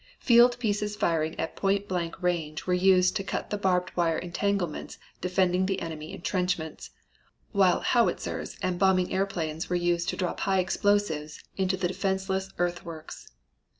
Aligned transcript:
Field 0.19 0.57
pieces 0.57 0.95
firing 0.95 1.39
at 1.39 1.55
point 1.55 1.87
blank 1.87 2.23
range 2.23 2.65
were 2.65 2.73
used 2.73 3.15
to 3.15 3.23
cut 3.23 3.51
the 3.51 3.55
barbed 3.59 3.95
wire 3.95 4.17
entanglements 4.17 4.97
defending 5.21 5.67
the 5.67 5.79
enemy 5.79 6.11
intrenchments, 6.11 6.89
while 7.51 7.81
howitzers 7.81 8.57
and 8.63 8.79
bombing 8.79 9.13
airplanes 9.13 9.69
were 9.69 9.75
used 9.75 10.09
to 10.09 10.17
drop 10.17 10.39
high 10.39 10.57
explosives 10.57 11.43
into 11.55 11.77
the 11.77 11.87
defenseless 11.87 12.49
earthworks. 12.57 13.31